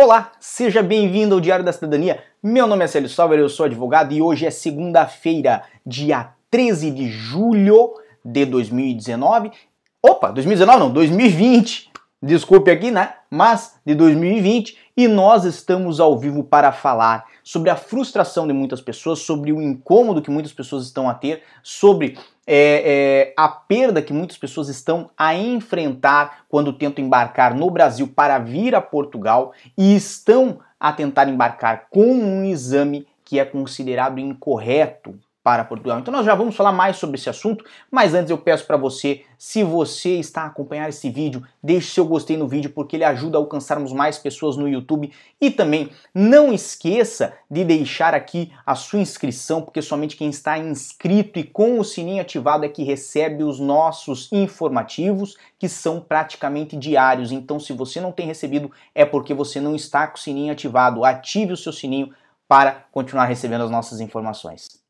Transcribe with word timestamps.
Olá, 0.00 0.30
seja 0.38 0.80
bem-vindo 0.80 1.34
ao 1.34 1.40
Diário 1.40 1.64
da 1.64 1.72
Cidadania. 1.72 2.22
Meu 2.40 2.68
nome 2.68 2.84
é 2.84 2.86
Célio 2.86 3.08
Salver, 3.08 3.40
eu 3.40 3.48
sou 3.48 3.66
advogado 3.66 4.14
e 4.14 4.22
hoje 4.22 4.46
é 4.46 4.50
segunda-feira, 4.50 5.64
dia 5.84 6.34
13 6.52 6.92
de 6.92 7.10
julho 7.10 7.94
de 8.24 8.46
2019. 8.46 9.50
Opa, 10.00 10.30
2019 10.30 10.78
não, 10.78 10.92
2020. 10.92 11.90
Desculpe 12.22 12.70
aqui, 12.70 12.92
né? 12.92 13.14
Mas 13.28 13.74
de 13.84 13.92
2020 13.96 14.78
e 14.96 15.08
nós 15.08 15.44
estamos 15.44 15.98
ao 15.98 16.16
vivo 16.16 16.44
para 16.44 16.70
falar 16.70 17.26
sobre 17.42 17.68
a 17.68 17.74
frustração 17.74 18.46
de 18.46 18.52
muitas 18.52 18.80
pessoas, 18.80 19.18
sobre 19.18 19.52
o 19.52 19.60
incômodo 19.60 20.22
que 20.22 20.30
muitas 20.30 20.52
pessoas 20.52 20.84
estão 20.84 21.08
a 21.08 21.14
ter, 21.14 21.42
sobre 21.60 22.16
é, 22.50 23.30
é, 23.30 23.34
a 23.36 23.46
perda 23.46 24.00
que 24.00 24.12
muitas 24.14 24.38
pessoas 24.38 24.70
estão 24.70 25.10
a 25.18 25.34
enfrentar 25.34 26.46
quando 26.48 26.72
tentam 26.72 27.04
embarcar 27.04 27.54
no 27.54 27.70
Brasil 27.70 28.08
para 28.08 28.38
vir 28.38 28.74
a 28.74 28.80
Portugal 28.80 29.52
e 29.76 29.94
estão 29.94 30.60
a 30.80 30.90
tentar 30.90 31.28
embarcar 31.28 31.88
com 31.90 32.06
um 32.06 32.44
exame 32.44 33.06
que 33.22 33.38
é 33.38 33.44
considerado 33.44 34.18
incorreto 34.18 35.14
para 35.48 35.64
Portugal. 35.64 35.98
Então 35.98 36.12
nós 36.12 36.26
já 36.26 36.34
vamos 36.34 36.54
falar 36.54 36.72
mais 36.72 36.96
sobre 36.96 37.16
esse 37.16 37.30
assunto, 37.30 37.64
mas 37.90 38.12
antes 38.12 38.30
eu 38.30 38.36
peço 38.36 38.66
para 38.66 38.76
você, 38.76 39.22
se 39.38 39.64
você 39.64 40.10
está 40.16 40.42
a 40.42 40.46
acompanhar 40.48 40.90
esse 40.90 41.08
vídeo, 41.08 41.42
deixe 41.62 41.90
seu 41.90 42.04
gostei 42.04 42.36
no 42.36 42.46
vídeo 42.46 42.68
porque 42.68 42.96
ele 42.96 43.04
ajuda 43.04 43.38
a 43.38 43.40
alcançarmos 43.40 43.90
mais 43.90 44.18
pessoas 44.18 44.58
no 44.58 44.68
YouTube 44.68 45.10
e 45.40 45.50
também 45.50 45.88
não 46.14 46.52
esqueça 46.52 47.32
de 47.50 47.64
deixar 47.64 48.12
aqui 48.12 48.52
a 48.66 48.74
sua 48.74 48.98
inscrição, 48.98 49.62
porque 49.62 49.80
somente 49.80 50.18
quem 50.18 50.28
está 50.28 50.58
inscrito 50.58 51.38
e 51.38 51.44
com 51.44 51.80
o 51.80 51.84
sininho 51.84 52.20
ativado 52.20 52.66
é 52.66 52.68
que 52.68 52.82
recebe 52.82 53.42
os 53.42 53.58
nossos 53.58 54.30
informativos, 54.30 55.34
que 55.58 55.66
são 55.66 55.98
praticamente 55.98 56.76
diários. 56.76 57.32
Então 57.32 57.58
se 57.58 57.72
você 57.72 58.02
não 58.02 58.12
tem 58.12 58.26
recebido 58.26 58.70
é 58.94 59.06
porque 59.06 59.32
você 59.32 59.62
não 59.62 59.74
está 59.74 60.06
com 60.06 60.18
o 60.18 60.20
sininho 60.20 60.52
ativado. 60.52 61.06
Ative 61.06 61.54
o 61.54 61.56
seu 61.56 61.72
sininho 61.72 62.12
para 62.46 62.84
continuar 62.92 63.24
recebendo 63.24 63.64
as 63.64 63.70
nossas 63.70 63.98
informações. 63.98 64.86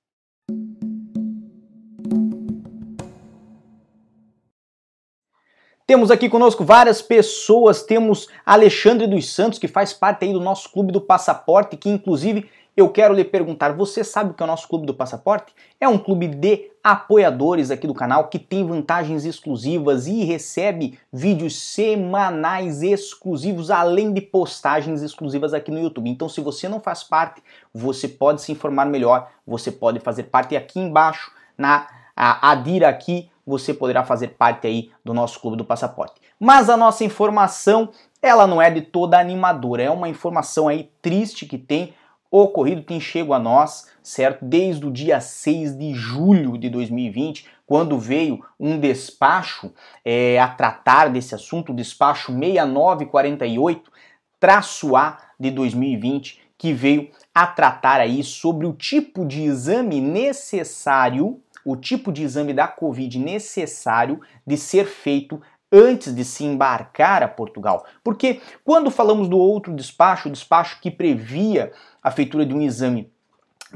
Temos 5.88 6.10
aqui 6.10 6.28
conosco 6.28 6.66
várias 6.66 7.00
pessoas, 7.00 7.82
temos 7.82 8.28
Alexandre 8.44 9.06
dos 9.06 9.32
Santos, 9.32 9.58
que 9.58 9.66
faz 9.66 9.90
parte 9.90 10.26
aí 10.26 10.34
do 10.34 10.38
nosso 10.38 10.70
Clube 10.70 10.92
do 10.92 11.00
Passaporte, 11.00 11.78
que 11.78 11.88
inclusive 11.88 12.46
eu 12.76 12.90
quero 12.90 13.14
lhe 13.14 13.24
perguntar, 13.24 13.72
você 13.72 14.04
sabe 14.04 14.30
o 14.30 14.34
que 14.34 14.42
é 14.42 14.44
o 14.44 14.46
nosso 14.46 14.68
Clube 14.68 14.84
do 14.84 14.92
Passaporte? 14.92 15.54
É 15.80 15.88
um 15.88 15.96
clube 15.96 16.28
de 16.28 16.70
apoiadores 16.84 17.70
aqui 17.70 17.86
do 17.86 17.94
canal 17.94 18.28
que 18.28 18.38
tem 18.38 18.66
vantagens 18.66 19.24
exclusivas 19.24 20.06
e 20.06 20.24
recebe 20.24 20.98
vídeos 21.10 21.56
semanais 21.56 22.82
exclusivos, 22.82 23.70
além 23.70 24.12
de 24.12 24.20
postagens 24.20 25.00
exclusivas 25.00 25.54
aqui 25.54 25.70
no 25.70 25.80
YouTube. 25.80 26.10
Então, 26.10 26.28
se 26.28 26.42
você 26.42 26.68
não 26.68 26.80
faz 26.80 27.02
parte, 27.02 27.42
você 27.72 28.06
pode 28.06 28.42
se 28.42 28.52
informar 28.52 28.84
melhor, 28.84 29.30
você 29.46 29.72
pode 29.72 30.00
fazer 30.00 30.24
parte 30.24 30.54
aqui 30.54 30.78
embaixo, 30.78 31.32
na 31.56 31.86
a, 32.14 32.50
adira 32.50 32.88
aqui 32.88 33.30
você 33.48 33.72
poderá 33.72 34.04
fazer 34.04 34.28
parte 34.28 34.66
aí 34.66 34.90
do 35.04 35.14
nosso 35.14 35.40
clube 35.40 35.56
do 35.56 35.64
passaporte. 35.64 36.20
Mas 36.38 36.68
a 36.68 36.76
nossa 36.76 37.02
informação, 37.02 37.90
ela 38.20 38.46
não 38.46 38.60
é 38.60 38.70
de 38.70 38.82
toda 38.82 39.18
animadora, 39.18 39.82
é 39.82 39.90
uma 39.90 40.08
informação 40.08 40.68
aí 40.68 40.90
triste 41.00 41.46
que 41.46 41.56
tem 41.56 41.94
ocorrido, 42.30 42.82
tem 42.82 43.00
chego 43.00 43.32
a 43.32 43.38
nós, 43.38 43.90
certo? 44.02 44.44
Desde 44.44 44.84
o 44.86 44.90
dia 44.90 45.18
6 45.18 45.78
de 45.78 45.94
julho 45.94 46.58
de 46.58 46.68
2020, 46.68 47.46
quando 47.66 47.98
veio 47.98 48.44
um 48.60 48.78
despacho 48.78 49.72
é, 50.04 50.38
a 50.38 50.48
tratar 50.48 51.08
desse 51.08 51.34
assunto, 51.34 51.72
o 51.72 51.74
despacho 51.74 52.32
6948, 52.32 53.90
traço 54.38 54.94
A 54.94 55.18
de 55.40 55.50
2020, 55.50 56.40
que 56.58 56.72
veio 56.72 57.08
a 57.34 57.46
tratar 57.46 58.00
aí 58.00 58.22
sobre 58.24 58.66
o 58.66 58.72
tipo 58.72 59.24
de 59.24 59.42
exame 59.42 60.00
necessário 60.00 61.40
o 61.64 61.76
tipo 61.76 62.12
de 62.12 62.22
exame 62.22 62.52
da 62.52 62.68
Covid 62.68 63.18
necessário 63.18 64.20
de 64.46 64.56
ser 64.56 64.86
feito 64.86 65.40
antes 65.70 66.14
de 66.14 66.24
se 66.24 66.44
embarcar 66.44 67.22
a 67.22 67.28
Portugal. 67.28 67.84
Porque 68.02 68.40
quando 68.64 68.90
falamos 68.90 69.28
do 69.28 69.38
outro 69.38 69.74
despacho, 69.74 70.28
o 70.28 70.32
despacho 70.32 70.80
que 70.80 70.90
previa 70.90 71.72
a 72.02 72.10
feitura 72.10 72.46
de 72.46 72.54
um 72.54 72.62
exame 72.62 73.12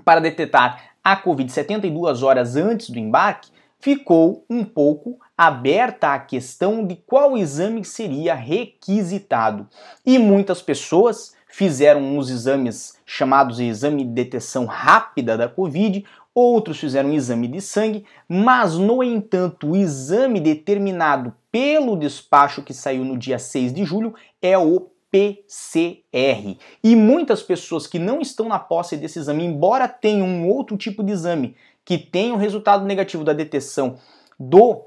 para 0.05 0.21
detectar 0.21 0.93
a 1.05 1.17
Covid 1.17 1.51
72 1.51 2.23
horas 2.23 2.57
antes 2.57 2.89
do 2.91 2.99
embarque, 2.99 3.51
ficou 3.81 4.45
um 4.49 4.65
pouco 4.65 5.19
aberta 5.37 6.15
a 6.15 6.19
questão 6.19 6.87
de 6.87 6.95
qual 6.95 7.37
exame 7.37 7.85
seria 7.85 8.35
requisitado. 8.35 9.69
E 10.07 10.19
muitas 10.19 10.63
pessoas 10.63 11.35
fizeram 11.49 12.17
os 12.17 12.31
exames 12.31 12.97
chamados 13.05 13.57
de 13.57 13.65
exame 13.65 14.05
de 14.05 14.11
detecção 14.11 14.65
rápida 14.65 15.37
da 15.37 15.49
Covid, 15.49 16.05
outros 16.35 16.79
fizeram 16.79 17.11
um 17.11 17.15
exame 17.15 17.49
de 17.49 17.61
sangue, 17.61 18.05
mas, 18.29 18.77
no 18.77 19.03
entanto, 19.03 19.71
o 19.71 19.77
exame 19.77 20.41
determinado 20.41 21.35
pelo 21.51 21.97
despacho 21.97 22.63
que 22.63 22.73
saiu 22.73 23.05
no 23.05 23.19
dia 23.19 23.39
6 23.39 23.73
de 23.73 23.85
julho 23.85 24.15
é 24.41 24.57
o 24.57 24.89
PCR. 25.11 26.57
E 26.83 26.97
muitas 26.97 27.43
pessoas 27.43 27.87
que 27.87 27.99
não 27.99 28.21
estão 28.21 28.49
na 28.49 28.59
posse 28.59 28.97
desse 28.97 29.19
exame, 29.19 29.45
embora 29.45 29.87
tenham 29.87 30.27
um 30.27 30.49
outro 30.49 30.77
tipo 30.77 31.03
de 31.03 31.13
exame 31.13 31.55
que 31.85 31.99
tenha 31.99 32.33
o 32.33 32.37
um 32.37 32.41
resultado 32.41 32.87
negativo 32.87 33.23
da 33.23 33.35
detecção 33.35 33.97
do 34.41 34.87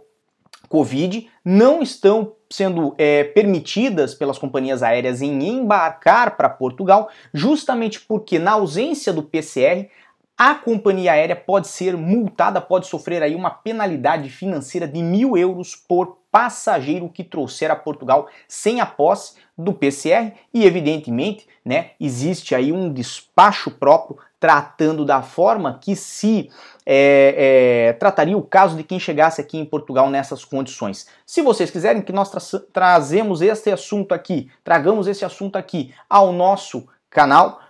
Covid, 0.67 1.29
não 1.43 1.83
estão 1.83 2.33
sendo 2.49 2.95
é, 2.97 3.23
permitidas 3.23 4.13
pelas 4.15 4.37
companhias 4.37 4.81
aéreas 4.81 5.21
em 5.21 5.43
embarcar 5.47 6.35
para 6.37 6.49
Portugal, 6.49 7.09
justamente 7.33 8.01
porque, 8.01 8.39
na 8.39 8.53
ausência 8.53 9.13
do 9.13 9.21
PCR, 9.21 9.89
a 10.37 10.53
companhia 10.53 11.13
aérea 11.13 11.35
pode 11.35 11.67
ser 11.67 11.95
multada, 11.95 12.59
pode 12.59 12.87
sofrer 12.87 13.23
aí 13.23 13.35
uma 13.35 13.49
penalidade 13.49 14.29
financeira 14.29 14.87
de 14.87 15.01
mil 15.01 15.37
euros 15.37 15.75
por 15.75 16.17
passageiro 16.29 17.07
que 17.07 17.23
trouxer 17.23 17.71
a 17.71 17.75
Portugal 17.75 18.27
sem 18.45 18.81
a 18.81 18.85
posse 18.85 19.35
do 19.57 19.71
PCR 19.71 20.33
e 20.53 20.65
evidentemente, 20.65 21.47
né, 21.63 21.91
existe 21.97 22.53
aí 22.53 22.73
um 22.73 22.91
despacho 22.91 23.71
próprio 23.71 24.17
tratando 24.37 25.05
da 25.05 25.21
forma 25.21 25.79
que 25.81 25.95
se 25.95 26.51
é, 26.85 27.87
é, 27.87 27.93
trataria 27.93 28.37
o 28.37 28.43
caso 28.43 28.75
de 28.75 28.83
quem 28.83 28.99
chegasse 28.99 29.39
aqui 29.39 29.57
em 29.57 29.65
Portugal 29.65 30.09
nessas 30.09 30.43
condições. 30.43 31.07
Se 31.25 31.41
vocês 31.41 31.71
quiserem 31.71 32.01
que 32.01 32.11
nós 32.11 32.29
tra 32.29 32.41
trazemos 32.73 33.41
este 33.41 33.71
assunto 33.71 34.13
aqui, 34.13 34.51
tragamos 34.63 35.07
esse 35.07 35.23
assunto 35.23 35.55
aqui 35.55 35.95
ao 36.09 36.33
nosso 36.33 36.85
canal, 37.09 37.61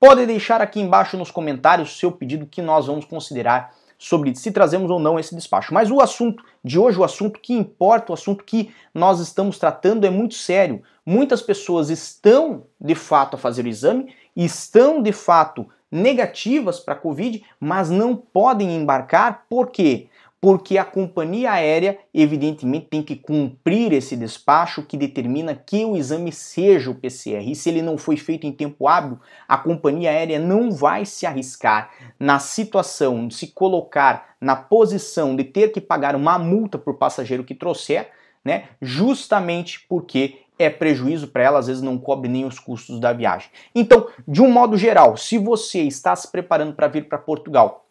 Pode 0.00 0.24
deixar 0.24 0.62
aqui 0.62 0.80
embaixo 0.80 1.18
nos 1.18 1.30
comentários 1.30 1.92
o 1.92 1.98
seu 1.98 2.10
pedido 2.10 2.46
que 2.46 2.62
nós 2.62 2.86
vamos 2.86 3.04
considerar 3.04 3.74
sobre 3.98 4.34
se 4.34 4.50
trazemos 4.50 4.90
ou 4.90 4.98
não 4.98 5.20
esse 5.20 5.34
despacho. 5.34 5.74
Mas 5.74 5.90
o 5.90 6.00
assunto 6.00 6.42
de 6.64 6.78
hoje, 6.78 6.98
o 6.98 7.04
assunto 7.04 7.38
que 7.38 7.52
importa, 7.52 8.10
o 8.10 8.14
assunto 8.14 8.42
que 8.42 8.74
nós 8.94 9.20
estamos 9.20 9.58
tratando 9.58 10.06
é 10.06 10.10
muito 10.10 10.36
sério. 10.36 10.82
Muitas 11.04 11.42
pessoas 11.42 11.90
estão 11.90 12.62
de 12.80 12.94
fato 12.94 13.34
a 13.34 13.38
fazer 13.38 13.66
o 13.66 13.68
exame, 13.68 14.14
estão 14.34 15.02
de 15.02 15.12
fato 15.12 15.68
negativas 15.92 16.80
para 16.80 16.94
a 16.94 16.96
Covid, 16.96 17.44
mas 17.60 17.90
não 17.90 18.16
podem 18.16 18.74
embarcar, 18.74 19.44
por 19.50 19.70
quê? 19.70 20.08
Porque 20.40 20.78
a 20.78 20.84
companhia 20.84 21.52
aérea, 21.52 21.98
evidentemente, 22.14 22.86
tem 22.86 23.02
que 23.02 23.14
cumprir 23.14 23.92
esse 23.92 24.16
despacho 24.16 24.82
que 24.82 24.96
determina 24.96 25.54
que 25.54 25.84
o 25.84 25.96
exame 25.96 26.32
seja 26.32 26.90
o 26.90 26.94
PCR. 26.94 27.46
E 27.46 27.54
se 27.54 27.68
ele 27.68 27.82
não 27.82 27.98
foi 27.98 28.16
feito 28.16 28.46
em 28.46 28.52
tempo 28.52 28.88
hábil, 28.88 29.18
a 29.46 29.58
companhia 29.58 30.10
aérea 30.10 30.38
não 30.38 30.70
vai 30.70 31.04
se 31.04 31.26
arriscar 31.26 31.90
na 32.18 32.38
situação 32.38 33.28
de 33.28 33.34
se 33.34 33.48
colocar 33.48 34.30
na 34.40 34.56
posição 34.56 35.36
de 35.36 35.44
ter 35.44 35.72
que 35.72 35.80
pagar 35.80 36.16
uma 36.16 36.38
multa 36.38 36.78
por 36.78 36.94
passageiro 36.94 37.44
que 37.44 37.54
trouxer, 37.54 38.08
né? 38.42 38.68
Justamente 38.80 39.84
porque 39.86 40.38
é 40.58 40.70
prejuízo 40.70 41.28
para 41.28 41.42
ela, 41.42 41.58
às 41.58 41.66
vezes 41.66 41.82
não 41.82 41.98
cobre 41.98 42.28
nem 42.28 42.46
os 42.46 42.58
custos 42.58 42.98
da 42.98 43.12
viagem. 43.12 43.50
Então, 43.74 44.08
de 44.26 44.40
um 44.40 44.50
modo 44.50 44.76
geral, 44.76 45.16
se 45.16 45.36
você 45.36 45.82
está 45.82 46.16
se 46.16 46.30
preparando 46.30 46.74
para 46.74 46.88
vir 46.88 47.08
para 47.08 47.18
Portugal 47.18 47.86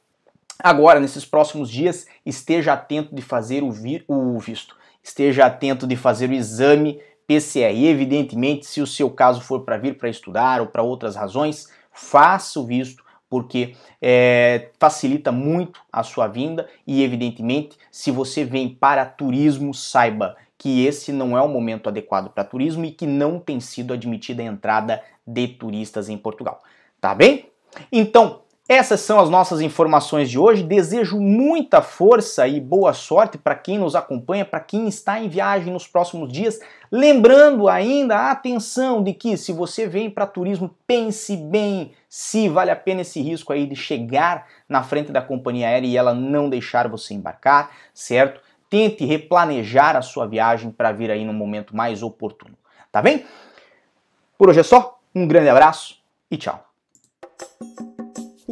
Agora, 0.61 0.99
nesses 0.99 1.23
próximos 1.23 1.69
dias, 1.69 2.05
esteja 2.25 2.73
atento 2.73 3.15
de 3.15 3.21
fazer 3.21 3.63
o, 3.63 3.71
vi 3.71 4.03
o 4.07 4.37
visto, 4.39 4.75
esteja 5.01 5.45
atento 5.45 5.87
de 5.87 5.95
fazer 5.95 6.29
o 6.29 6.33
exame 6.33 7.01
PCR. 7.25 7.73
E, 7.73 7.87
evidentemente, 7.87 8.65
se 8.65 8.81
o 8.81 8.87
seu 8.87 9.09
caso 9.09 9.39
for 9.39 9.61
para 9.61 9.77
vir 9.77 9.97
para 9.97 10.09
estudar 10.09 10.59
ou 10.59 10.67
para 10.67 10.83
outras 10.83 11.15
razões, 11.15 11.69
faça 11.93 12.59
o 12.59 12.65
visto, 12.65 13.03
porque 13.29 13.75
é, 14.01 14.69
facilita 14.77 15.31
muito 15.31 15.79
a 15.93 16.03
sua 16.03 16.27
vinda 16.27 16.67
e, 16.85 17.03
evidentemente, 17.03 17.77
se 17.89 18.11
você 18.11 18.43
vem 18.43 18.67
para 18.67 19.05
turismo, 19.05 19.73
saiba 19.73 20.35
que 20.57 20.85
esse 20.85 21.13
não 21.13 21.37
é 21.37 21.41
o 21.41 21.47
momento 21.47 21.87
adequado 21.87 22.31
para 22.31 22.43
turismo 22.43 22.83
e 22.83 22.91
que 22.91 23.07
não 23.07 23.39
tem 23.39 23.61
sido 23.61 23.93
admitida 23.93 24.41
a 24.41 24.45
entrada 24.45 25.01
de 25.25 25.47
turistas 25.47 26.09
em 26.09 26.17
Portugal. 26.17 26.61
Tá 26.99 27.15
bem? 27.15 27.45
Então, 27.91 28.41
Essas 28.69 28.99
são 28.99 29.19
as 29.19 29.31
nossas 29.31 29.61
informações 29.61 30.29
de 30.29 30.37
hoje. 30.37 30.61
Desejo 30.61 31.19
muita 31.19 31.81
força 31.81 32.47
e 32.47 32.61
boa 32.61 32.93
sorte 32.93 33.35
para 33.35 33.55
quem 33.55 33.79
nos 33.79 33.95
acompanha, 33.95 34.45
para 34.45 34.59
quem 34.59 34.87
está 34.87 35.19
em 35.19 35.27
viagem 35.27 35.73
nos 35.73 35.87
próximos 35.87 36.31
dias. 36.31 36.59
Lembrando 36.91 37.67
ainda 37.67 38.15
a 38.15 38.31
atenção 38.31 39.01
de 39.01 39.11
que 39.11 39.35
se 39.37 39.51
você 39.51 39.87
vem 39.87 40.07
para 40.07 40.27
turismo, 40.27 40.69
pense 40.85 41.35
bem 41.35 41.93
se 42.07 42.47
vale 42.47 42.69
a 42.69 42.75
pena 42.75 43.01
esse 43.01 43.19
risco 43.19 43.51
aí 43.51 43.65
de 43.65 43.75
chegar 43.75 44.45
na 44.69 44.83
frente 44.83 45.11
da 45.11 45.21
companhia 45.21 45.67
aérea 45.67 45.87
e 45.87 45.97
ela 45.97 46.13
não 46.13 46.47
deixar 46.47 46.87
você 46.87 47.15
embarcar, 47.15 47.71
certo? 47.91 48.39
Tente 48.69 49.03
replanejar 49.03 49.95
a 49.95 50.03
sua 50.03 50.27
viagem 50.27 50.69
para 50.69 50.91
vir 50.91 51.09
aí 51.09 51.25
no 51.25 51.33
momento 51.33 51.75
mais 51.75 52.03
oportuno. 52.03 52.55
Tá 52.91 53.01
bem? 53.01 53.25
Por 54.37 54.47
hoje 54.47 54.59
é 54.59 54.63
só. 54.63 54.99
Um 55.15 55.27
grande 55.27 55.49
abraço 55.49 55.97
e 56.29 56.37
tchau. 56.37 56.63